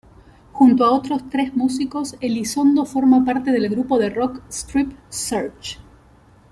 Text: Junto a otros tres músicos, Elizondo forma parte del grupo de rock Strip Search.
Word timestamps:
Junto 0.53 0.83
a 0.83 0.93
otros 0.93 1.29
tres 1.29 1.53
músicos, 1.55 2.15
Elizondo 2.21 2.85
forma 2.85 3.23
parte 3.23 3.51
del 3.51 3.69
grupo 3.69 3.99
de 3.99 4.09
rock 4.09 4.41
Strip 4.49 4.93
Search. 5.09 5.77